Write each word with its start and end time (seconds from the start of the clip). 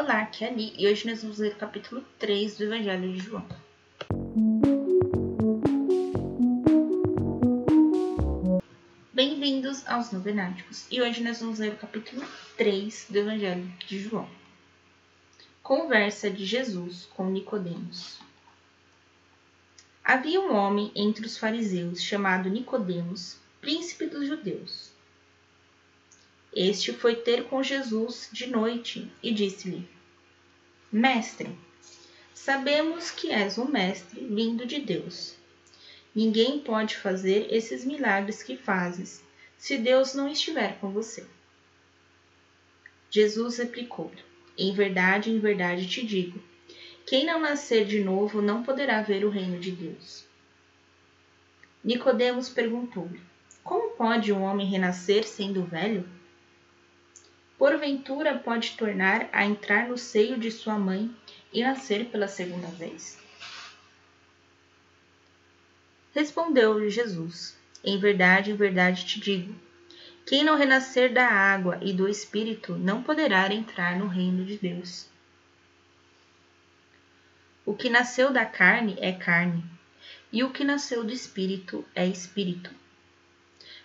Olá, 0.00 0.20
aqui 0.20 0.44
é 0.44 0.48
a 0.48 0.52
Li, 0.52 0.72
e 0.78 0.86
hoje 0.86 1.10
nós 1.10 1.22
vamos 1.22 1.38
ler 1.38 1.54
o 1.54 1.56
capítulo 1.56 2.04
3 2.20 2.56
do 2.56 2.62
Evangelho 2.62 3.12
de 3.12 3.18
João. 3.18 3.44
Bem-vindos 9.12 9.84
aos 9.88 10.12
Novenáticos, 10.12 10.86
e 10.88 11.02
hoje 11.02 11.20
nós 11.20 11.40
vamos 11.40 11.58
ler 11.58 11.72
o 11.72 11.78
capítulo 11.78 12.24
3 12.56 13.06
do 13.10 13.18
Evangelho 13.18 13.72
de 13.88 13.98
João. 13.98 14.30
Conversa 15.64 16.30
de 16.30 16.46
Jesus 16.46 17.08
com 17.16 17.28
Nicodemos. 17.28 18.20
Havia 20.04 20.40
um 20.40 20.54
homem 20.54 20.92
entre 20.94 21.26
os 21.26 21.36
fariseus 21.36 22.00
chamado 22.00 22.48
Nicodemos, 22.48 23.36
príncipe 23.60 24.06
dos 24.06 24.28
judeus. 24.28 24.92
Este 26.54 26.92
foi 26.92 27.14
ter 27.16 27.44
com 27.44 27.62
Jesus 27.62 28.28
de 28.32 28.46
noite 28.46 29.10
e 29.22 29.32
disse-lhe: 29.32 29.88
Mestre, 30.90 31.50
sabemos 32.34 33.10
que 33.10 33.30
és 33.30 33.58
um 33.58 33.66
mestre 33.66 34.24
vindo 34.24 34.66
de 34.66 34.80
Deus. 34.80 35.36
Ninguém 36.14 36.60
pode 36.60 36.96
fazer 36.96 37.46
esses 37.52 37.84
milagres 37.84 38.42
que 38.42 38.56
fazes 38.56 39.22
se 39.56 39.76
Deus 39.76 40.14
não 40.14 40.28
estiver 40.28 40.78
com 40.80 40.90
você. 40.90 41.26
Jesus 43.10 43.58
replicou-lhe: 43.58 44.22
Em 44.56 44.72
verdade, 44.72 45.30
em 45.30 45.38
verdade 45.38 45.88
te 45.88 46.04
digo: 46.04 46.42
quem 47.08 47.24
não 47.24 47.40
nascer 47.40 47.86
de 47.86 48.04
novo 48.04 48.42
não 48.42 48.62
poderá 48.62 49.00
ver 49.00 49.24
o 49.24 49.30
reino 49.30 49.58
de 49.58 49.70
Deus. 49.70 50.26
Nicodemos 51.82 52.50
perguntou-lhe: 52.50 53.18
Como 53.64 53.92
pode 53.96 54.30
um 54.30 54.42
homem 54.42 54.66
renascer 54.66 55.26
sendo 55.26 55.64
velho? 55.64 56.06
Porventura 57.58 58.38
pode 58.38 58.76
tornar 58.76 59.28
a 59.32 59.44
entrar 59.44 59.88
no 59.88 59.98
seio 59.98 60.38
de 60.38 60.50
sua 60.50 60.78
mãe 60.78 61.10
e 61.52 61.62
nascer 61.62 62.06
pela 62.06 62.28
segunda 62.28 62.68
vez? 62.68 63.18
Respondeu-lhe 66.14 66.88
Jesus: 66.88 67.58
Em 67.84 67.98
verdade, 67.98 68.52
em 68.52 68.56
verdade 68.56 69.04
te 69.04 69.20
digo: 69.20 69.54
quem 70.24 70.44
não 70.44 70.56
renascer 70.56 71.12
da 71.12 71.26
água 71.26 71.78
e 71.82 71.92
do 71.92 72.08
espírito 72.08 72.76
não 72.76 73.02
poderá 73.02 73.52
entrar 73.52 73.98
no 73.98 74.06
reino 74.06 74.44
de 74.44 74.56
Deus. 74.58 75.08
O 77.64 77.74
que 77.74 77.90
nasceu 77.90 78.32
da 78.32 78.44
carne 78.44 78.96
é 79.00 79.12
carne, 79.12 79.64
e 80.32 80.44
o 80.44 80.50
que 80.50 80.64
nasceu 80.64 81.02
do 81.02 81.12
espírito 81.12 81.84
é 81.94 82.06
espírito. 82.06 82.70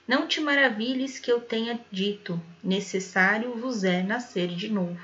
Não 0.05 0.27
te 0.27 0.41
maravilhes 0.41 1.17
que 1.17 1.31
eu 1.31 1.39
tenha 1.39 1.79
dito: 1.89 2.41
necessário 2.61 3.55
vos 3.55 3.85
é 3.85 4.03
nascer 4.03 4.49
de 4.49 4.69
novo. 4.69 5.01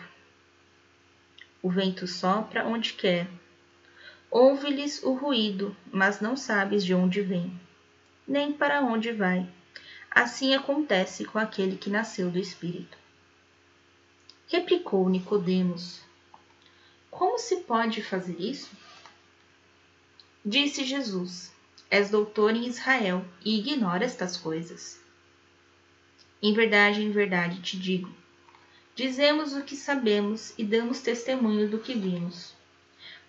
O 1.61 1.69
vento 1.69 2.06
sopra 2.06 2.66
onde 2.67 2.94
quer. 2.94 3.28
Ouve-lhes 4.30 5.02
o 5.02 5.14
ruído, 5.14 5.75
mas 5.91 6.19
não 6.19 6.36
sabes 6.36 6.83
de 6.83 6.94
onde 6.94 7.22
vem, 7.22 7.58
nem 8.28 8.52
para 8.52 8.81
onde 8.81 9.11
vai. 9.14 9.50
Assim 10.11 10.53
acontece 10.53 11.23
com 11.23 11.39
aquele 11.39 11.78
que 11.78 11.89
nasceu 11.89 12.30
do 12.30 12.38
Espírito. 12.38 12.97
Replicou 14.47 15.08
Nicodemos: 15.08 16.02
Como 17.09 17.39
se 17.39 17.61
pode 17.61 18.03
fazer 18.03 18.39
isso? 18.39 18.69
Disse 20.45 20.84
Jesus: 20.84 21.53
És 21.92 22.12
doutor 22.12 22.56
em 22.56 22.68
Israel 22.68 23.26
e 23.44 23.58
ignora 23.58 24.06
estas 24.06 24.38
coisas. 24.38 25.00
Em 26.40 26.54
verdade, 26.54 27.02
em 27.02 27.09
verdade 27.09 27.59
te 27.62 27.80
digo: 27.80 28.14
dizemos 28.96 29.54
o 29.54 29.64
que 29.64 29.76
sabemos 29.76 30.54
e 30.56 30.64
damos 30.64 31.00
testemunho 31.00 31.68
do 31.68 31.80
que 31.80 31.96
vimos, 31.96 32.54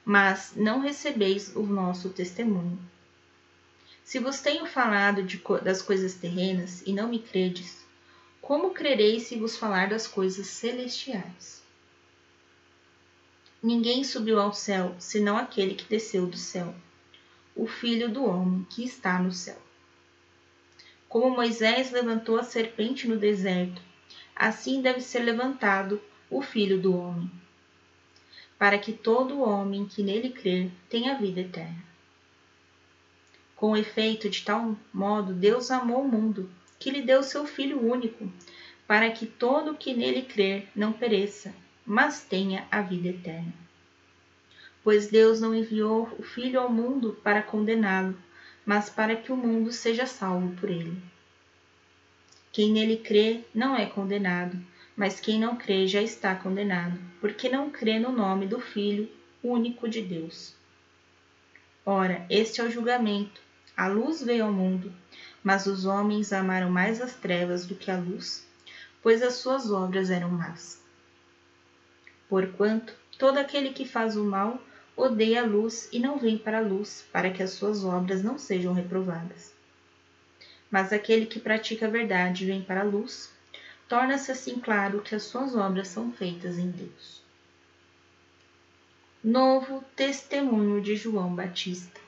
mas 0.05 0.53
não 0.55 0.81
recebeis 0.81 1.57
o 1.57 1.63
nosso 1.63 2.11
testemunho. 2.11 2.79
Se 4.05 4.19
vos 4.19 4.41
tenho 4.41 4.67
falado 4.67 5.23
de, 5.23 5.41
das 5.63 5.81
coisas 5.81 6.15
terrenas 6.15 6.83
e 6.85 6.93
não 6.93 7.09
me 7.09 7.19
credes, 7.19 7.83
como 8.43 8.75
crereis 8.75 9.23
se 9.23 9.37
vos 9.37 9.57
falar 9.57 9.89
das 9.89 10.07
coisas 10.07 10.47
celestiais? 10.49 11.63
Ninguém 13.63 14.05
subiu 14.05 14.39
ao 14.39 14.53
céu 14.53 14.95
senão 14.99 15.39
aquele 15.39 15.75
que 15.75 15.89
desceu 15.89 16.27
do 16.27 16.37
céu 16.37 16.75
o 17.61 17.67
Filho 17.67 18.09
do 18.09 18.25
Homem 18.25 18.67
que 18.71 18.83
está 18.83 19.19
no 19.19 19.31
céu. 19.31 19.59
Como 21.07 21.29
Moisés 21.29 21.91
levantou 21.91 22.39
a 22.39 22.43
serpente 22.43 23.07
no 23.07 23.19
deserto, 23.19 23.83
assim 24.35 24.81
deve 24.81 25.03
ser 25.03 25.19
levantado 25.19 26.01
o 26.31 26.41
Filho 26.41 26.81
do 26.81 26.97
Homem, 26.97 27.31
para 28.59 28.79
que 28.79 28.95
todo 28.95 29.43
homem 29.43 29.85
que 29.85 30.03
nele 30.03 30.31
crer 30.31 30.71
tenha 30.89 31.19
vida 31.19 31.43
eterna. 31.43 31.85
Com 33.55 33.77
efeito, 33.77 34.31
de 34.31 34.43
tal 34.43 34.75
modo 34.91 35.35
Deus 35.35 35.71
amou 35.71 36.03
o 36.03 36.09
mundo, 36.09 36.51
que 36.79 36.91
lhe 36.91 37.03
deu 37.03 37.23
seu 37.23 37.47
Filho 37.47 37.79
único, 37.79 38.33
para 38.87 39.11
que 39.11 39.27
todo 39.27 39.73
o 39.73 39.77
que 39.77 39.93
nele 39.93 40.23
crer 40.23 40.67
não 40.75 40.95
pereça, 40.95 41.55
mas 41.85 42.25
tenha 42.25 42.67
a 42.71 42.81
vida 42.81 43.09
eterna 43.09 43.70
pois 44.83 45.09
Deus 45.09 45.41
não 45.41 45.55
enviou 45.55 46.11
o 46.19 46.23
Filho 46.23 46.61
ao 46.61 46.71
mundo 46.71 47.19
para 47.23 47.43
condená-lo, 47.43 48.17
mas 48.65 48.89
para 48.89 49.17
que 49.17 49.33
o 49.33 49.37
mundo 49.37 49.73
seja 49.73 50.07
salvo 50.07 50.55
por 50.57 50.71
ele. 50.71 50.97
Quem 52.53 52.73
nele 52.73 52.97
crê 52.97 53.45
não 53.55 53.77
é 53.77 53.87
condenado, 53.87 54.59
mas 54.97 55.21
quem 55.21 55.39
não 55.39 55.57
crê 55.57 55.87
já 55.87 56.03
está 56.03 56.35
condenado, 56.35 56.99
porque 57.21 57.49
não 57.49 57.71
crê 57.71 57.99
no 57.99 58.11
nome 58.11 58.47
do 58.47 58.61
Filho 58.61 59.09
único 59.43 59.89
de 59.89 60.03
Deus. 60.03 60.55
Ora, 61.85 62.27
este 62.29 62.61
é 62.61 62.65
o 62.65 62.71
julgamento. 62.71 63.41
A 63.77 63.87
luz 63.87 64.23
veio 64.23 64.45
ao 64.45 64.53
mundo, 64.53 64.93
mas 65.43 65.67
os 65.67 65.87
homens 65.87 66.33
amaram 66.33 66.71
mais 66.71 67.01
as 67.01 67.15
trevas 67.15 67.65
do 67.65 67.75
que 67.75 67.91
a 67.91 67.97
luz, 67.97 68.47
pois 69.03 69.23
as 69.23 69.35
suas 69.35 69.71
obras 69.71 70.11
eram 70.11 70.29
más. 70.29 70.83
Porquanto 72.29 72.93
todo 73.19 73.39
aquele 73.39 73.71
que 73.71 73.87
faz 73.87 74.17
o 74.17 74.25
mal 74.25 74.63
odeia 75.01 75.43
a 75.43 75.47
luz 75.47 75.89
e 75.93 75.99
não 75.99 76.19
vem 76.19 76.37
para 76.37 76.59
a 76.59 76.63
luz, 76.63 77.05
para 77.13 77.31
que 77.31 77.43
as 77.43 77.51
suas 77.51 77.85
obras 77.85 78.23
não 78.23 78.39
sejam 78.39 78.73
reprovadas. 78.73 79.53
Mas 80.71 80.93
aquele 80.93 81.27
que 81.27 81.41
pratica 81.41 81.87
a 81.87 81.91
verdade 81.91 82.47
vem 82.47 82.63
para 82.63 82.81
a 82.81 82.85
luz, 82.85 83.33
torna-se 83.89 84.31
assim 84.31 84.61
claro 84.61 85.01
que 85.01 85.15
as 85.15 85.25
suas 85.25 85.57
obras 85.57 85.89
são 85.89 86.13
feitas 86.13 86.59
em 86.59 86.71
Deus. 86.71 87.21
Novo 89.23 89.85
testemunho 89.97 90.81
de 90.81 90.97
João 90.97 91.35
Batista. 91.35 92.01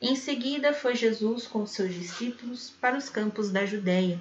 Em 0.00 0.16
seguida 0.16 0.72
foi 0.72 0.94
Jesus 0.94 1.46
com 1.46 1.66
seus 1.66 1.94
discípulos 1.94 2.72
para 2.80 2.96
os 2.96 3.08
campos 3.08 3.50
da 3.50 3.66
Judéia, 3.66 4.20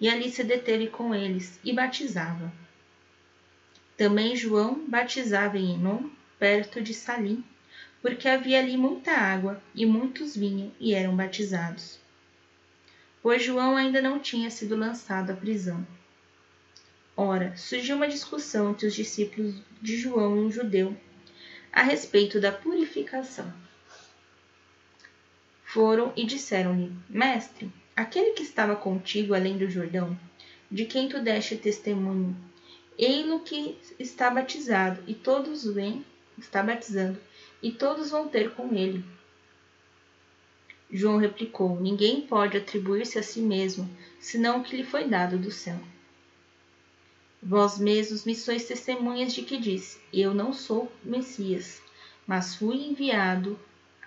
e 0.00 0.08
ali 0.08 0.30
se 0.30 0.42
deteve 0.42 0.88
com 0.88 1.14
eles 1.14 1.58
e 1.64 1.72
batizava. 1.72 2.52
Também 3.96 4.34
João 4.34 4.88
batizava 4.88 5.58
em 5.58 5.74
Enom 5.74 6.08
perto 6.40 6.80
de 6.80 6.94
Salim, 6.94 7.44
porque 8.00 8.26
havia 8.26 8.58
ali 8.58 8.74
muita 8.74 9.12
água, 9.12 9.62
e 9.74 9.84
muitos 9.84 10.34
vinham 10.34 10.72
e 10.80 10.94
eram 10.94 11.14
batizados. 11.14 12.00
Pois 13.22 13.42
João 13.42 13.76
ainda 13.76 14.00
não 14.00 14.18
tinha 14.18 14.50
sido 14.50 14.74
lançado 14.74 15.30
à 15.30 15.36
prisão. 15.36 15.86
Ora, 17.14 17.54
surgiu 17.58 17.96
uma 17.96 18.08
discussão 18.08 18.70
entre 18.70 18.86
os 18.86 18.94
discípulos 18.94 19.54
de 19.82 19.98
João 19.98 20.38
e 20.38 20.40
um 20.40 20.50
judeu 20.50 20.96
a 21.70 21.82
respeito 21.82 22.40
da 22.40 22.50
purificação. 22.50 23.52
Foram 25.62 26.10
e 26.16 26.24
disseram-lhe: 26.24 26.90
Mestre, 27.06 27.70
aquele 27.94 28.30
que 28.30 28.42
estava 28.42 28.74
contigo 28.74 29.34
além 29.34 29.58
do 29.58 29.68
Jordão, 29.68 30.18
de 30.70 30.86
quem 30.86 31.06
tu 31.06 31.20
deste 31.20 31.56
testemunho, 31.56 32.34
ei-lo 32.96 33.40
que 33.40 33.78
está 33.98 34.30
batizado, 34.30 35.02
e 35.06 35.14
todos 35.14 35.64
vêm 35.64 36.02
está 36.40 36.62
batizando, 36.62 37.20
e 37.62 37.70
todos 37.70 38.10
vão 38.10 38.28
ter 38.28 38.54
com 38.54 38.74
ele. 38.74 39.04
João 40.90 41.18
replicou: 41.18 41.78
Ninguém 41.80 42.22
pode 42.22 42.56
atribuir-se 42.56 43.18
a 43.18 43.22
si 43.22 43.40
mesmo, 43.40 43.88
senão 44.18 44.58
o 44.58 44.64
que 44.64 44.76
lhe 44.76 44.84
foi 44.84 45.06
dado 45.06 45.38
do 45.38 45.50
céu. 45.50 45.78
Vós 47.42 47.78
mesmos 47.78 48.24
me 48.24 48.34
sois 48.34 48.64
testemunhas 48.64 49.32
de 49.32 49.42
que 49.42 49.56
disse: 49.56 50.00
Eu 50.12 50.34
não 50.34 50.52
sou 50.52 50.90
Messias, 51.04 51.80
mas 52.26 52.56
fui 52.56 52.76
enviado 52.76 53.58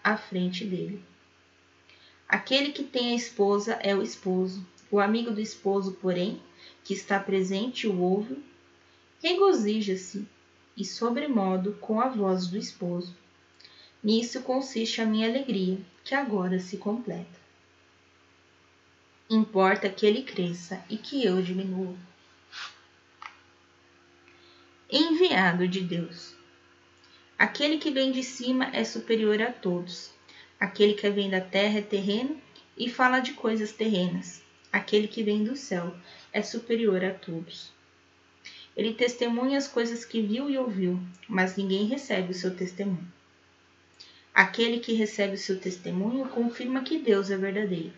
à 0.04 0.18
frente 0.18 0.66
dele. 0.66 1.02
Aquele 2.28 2.72
que 2.72 2.84
tem 2.84 3.12
a 3.12 3.16
esposa 3.16 3.74
é 3.82 3.96
o 3.96 4.02
esposo. 4.02 4.66
O 4.92 5.00
amigo 5.00 5.32
do 5.32 5.40
esposo, 5.40 5.94
porém, 5.94 6.42
que 6.84 6.94
está 6.94 7.20
presente 7.20 7.88
o 7.88 8.00
ouve, 8.00 8.44
regozija-se 9.22 10.28
e 10.76 10.86
sobremodo 10.86 11.74
com 11.80 12.00
a 12.00 12.08
voz 12.08 12.48
do 12.48 12.58
esposo. 12.58 13.16
Nisso 14.04 14.42
consiste 14.42 15.02
a 15.02 15.06
minha 15.06 15.28
alegria, 15.28 15.80
que 16.04 16.14
agora 16.14 16.60
se 16.60 16.78
completa. 16.78 17.42
Importa 19.30 19.90
que 19.90 20.06
ele 20.06 20.24
cresça 20.24 20.84
e 20.90 20.98
que 20.98 21.24
eu 21.24 21.42
diminua. 21.42 21.96
enviado 24.96 25.68
de 25.68 25.82
Deus. 25.82 26.36
Aquele 27.38 27.80
que 27.80 27.90
vem 27.90 28.12
de 28.12 28.22
cima 28.22 28.70
é 28.74 28.84
superior 28.84 29.42
a 29.42 29.52
todos. 29.52 30.12
Aquele 30.60 30.94
que 30.94 31.10
vem 31.10 31.32
da 31.32 31.42
terra 31.42 31.80
é 31.80 31.82
terreno 31.82 32.40
e 32.78 32.88
fala 32.88 33.20
de 33.20 33.34
coisas 33.34 33.72
terrenas. 33.72 34.44
Aquele 34.72 35.08
que 35.08 35.24
vem 35.24 35.44
do 35.44 35.56
céu 35.56 35.96
é 36.32 36.44
superior 36.44 37.04
a 37.04 37.12
todos. 37.12 37.73
Ele 38.76 38.94
testemunha 38.94 39.58
as 39.58 39.68
coisas 39.68 40.04
que 40.04 40.22
viu 40.22 40.50
e 40.50 40.58
ouviu, 40.58 41.00
mas 41.28 41.56
ninguém 41.56 41.86
recebe 41.86 42.32
o 42.32 42.36
seu 42.36 42.56
testemunho. 42.56 43.08
Aquele 44.34 44.80
que 44.80 44.94
recebe 44.94 45.36
o 45.36 45.38
seu 45.38 45.60
testemunho 45.60 46.28
confirma 46.30 46.84
que 46.84 46.98
Deus 46.98 47.30
é 47.30 47.38
verdadeiro. 47.38 47.94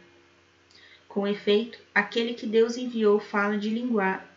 Com 1.08 1.26
efeito, 1.26 1.80
aquele 1.94 2.34
que 2.34 2.46
Deus 2.46 2.76
enviou 2.76 3.22
fala 3.22 3.58
de 3.58 3.70
linguagem, 3.70 4.28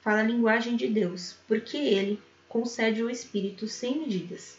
fala 0.00 0.20
a 0.20 0.24
linguagem 0.24 0.76
de 0.76 0.86
Deus, 0.86 1.36
porque 1.48 1.76
ele 1.76 2.22
concede 2.48 3.02
o 3.02 3.10
Espírito 3.10 3.66
sem 3.66 3.98
medidas. 3.98 4.56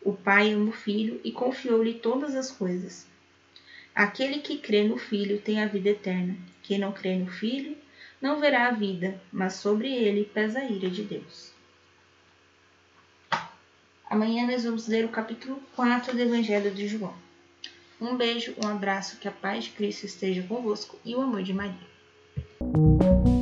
O 0.00 0.12
Pai 0.12 0.52
ama 0.52 0.70
o 0.70 0.72
Filho 0.72 1.20
e 1.24 1.32
confiou-lhe 1.32 1.94
todas 1.94 2.36
as 2.36 2.52
coisas. 2.52 3.04
Aquele 3.92 4.38
que 4.38 4.58
crê 4.58 4.84
no 4.84 4.96
Filho 4.96 5.40
tem 5.40 5.60
a 5.60 5.66
vida 5.66 5.88
eterna. 5.88 6.36
Quem 6.62 6.78
não 6.78 6.92
crê 6.92 7.16
no 7.16 7.26
Filho 7.26 7.76
não 8.24 8.40
verá 8.40 8.68
a 8.68 8.70
vida, 8.70 9.20
mas 9.30 9.52
sobre 9.52 9.92
ele 9.92 10.24
pesa 10.24 10.60
a 10.60 10.64
ira 10.64 10.88
de 10.88 11.02
Deus. 11.02 11.52
Amanhã 14.08 14.46
nós 14.46 14.64
vamos 14.64 14.88
ler 14.88 15.04
o 15.04 15.10
capítulo 15.10 15.62
4 15.76 16.16
do 16.16 16.22
Evangelho 16.22 16.70
de 16.70 16.88
João. 16.88 17.12
Um 18.00 18.16
beijo, 18.16 18.54
um 18.64 18.66
abraço, 18.66 19.18
que 19.18 19.28
a 19.28 19.30
paz 19.30 19.64
de 19.64 19.70
Cristo 19.72 20.06
esteja 20.06 20.42
convosco 20.42 20.98
e 21.04 21.14
o 21.14 21.20
amor 21.20 21.42
de 21.42 21.52
Maria. 21.52 23.33